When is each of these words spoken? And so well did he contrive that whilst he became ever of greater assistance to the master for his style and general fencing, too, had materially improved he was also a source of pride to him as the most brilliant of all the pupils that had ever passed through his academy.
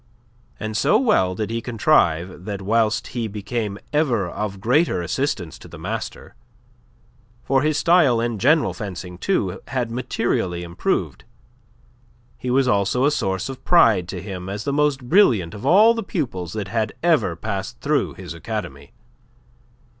And 0.59 0.75
so 0.75 0.97
well 0.97 1.35
did 1.35 1.51
he 1.51 1.61
contrive 1.61 2.45
that 2.45 2.63
whilst 2.63 3.09
he 3.09 3.27
became 3.27 3.77
ever 3.93 4.27
of 4.27 4.59
greater 4.59 4.99
assistance 5.03 5.59
to 5.59 5.67
the 5.67 5.77
master 5.77 6.33
for 7.43 7.61
his 7.61 7.77
style 7.77 8.19
and 8.19 8.41
general 8.41 8.73
fencing, 8.73 9.19
too, 9.19 9.61
had 9.67 9.91
materially 9.91 10.63
improved 10.63 11.23
he 12.35 12.49
was 12.49 12.67
also 12.67 13.05
a 13.05 13.11
source 13.11 13.47
of 13.47 13.63
pride 13.63 14.07
to 14.07 14.23
him 14.23 14.49
as 14.49 14.63
the 14.63 14.73
most 14.73 15.07
brilliant 15.07 15.53
of 15.53 15.67
all 15.67 15.93
the 15.93 16.01
pupils 16.01 16.53
that 16.53 16.69
had 16.69 16.95
ever 17.03 17.35
passed 17.35 17.79
through 17.79 18.15
his 18.15 18.33
academy. 18.33 18.93